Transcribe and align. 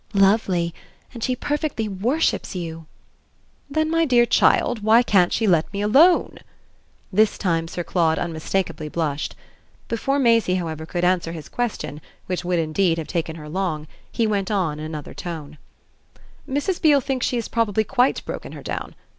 "Lovely 0.15 0.73
and 1.13 1.23
she 1.23 1.35
perfectly 1.35 1.87
worships 1.87 2.55
you." 2.55 2.87
"Then, 3.69 3.87
my 3.91 4.03
dear 4.03 4.25
child, 4.25 4.81
why 4.81 5.03
can't 5.03 5.31
she 5.31 5.45
let 5.45 5.71
me 5.71 5.79
alone?" 5.83 6.39
this 7.13 7.37
time 7.37 7.67
Sir 7.67 7.83
Claude 7.83 8.17
unmistakeably 8.17 8.89
blushed. 8.89 9.35
Before 9.89 10.17
Maisie, 10.17 10.55
however, 10.55 10.87
could 10.87 11.03
answer 11.03 11.33
his 11.33 11.47
question, 11.49 12.01
which 12.25 12.43
would 12.43 12.57
indeed 12.57 12.97
have 12.97 13.07
taken 13.07 13.35
her 13.35 13.47
long, 13.47 13.85
he 14.11 14.25
went 14.25 14.49
on 14.49 14.79
in 14.79 14.85
another 14.85 15.13
tone: 15.13 15.59
"Mrs. 16.49 16.81
Beale 16.81 16.99
thinks 17.01 17.27
she 17.27 17.35
has 17.35 17.47
probably 17.47 17.83
quite 17.83 18.25
broken 18.25 18.53
her 18.53 18.63
down. 18.63 18.95